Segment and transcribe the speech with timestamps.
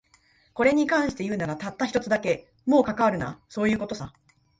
[0.55, 2.51] これに関して言うなら、たった一つだけ。
[2.65, 4.13] もう関わるな、そういう事さ。